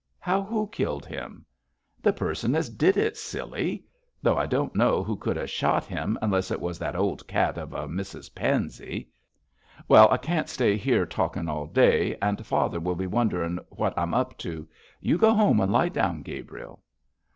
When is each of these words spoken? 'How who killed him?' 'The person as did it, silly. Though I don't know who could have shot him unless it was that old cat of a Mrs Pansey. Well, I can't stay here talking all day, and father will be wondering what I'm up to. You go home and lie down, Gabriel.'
'How 0.17 0.41
who 0.41 0.65
killed 0.65 1.05
him?' 1.05 1.45
'The 2.01 2.13
person 2.13 2.55
as 2.55 2.71
did 2.71 2.97
it, 2.97 3.15
silly. 3.17 3.85
Though 4.23 4.35
I 4.35 4.47
don't 4.47 4.75
know 4.75 5.03
who 5.03 5.15
could 5.15 5.35
have 5.37 5.51
shot 5.51 5.85
him 5.85 6.17
unless 6.23 6.49
it 6.49 6.59
was 6.59 6.79
that 6.79 6.95
old 6.95 7.27
cat 7.27 7.55
of 7.59 7.71
a 7.71 7.87
Mrs 7.87 8.33
Pansey. 8.33 9.09
Well, 9.87 10.09
I 10.11 10.17
can't 10.17 10.49
stay 10.49 10.75
here 10.75 11.05
talking 11.05 11.47
all 11.47 11.67
day, 11.67 12.17
and 12.19 12.43
father 12.43 12.79
will 12.79 12.95
be 12.95 13.05
wondering 13.05 13.59
what 13.69 13.95
I'm 13.95 14.15
up 14.15 14.35
to. 14.39 14.67
You 15.01 15.19
go 15.19 15.35
home 15.35 15.59
and 15.59 15.71
lie 15.71 15.89
down, 15.89 16.23
Gabriel.' 16.23 16.81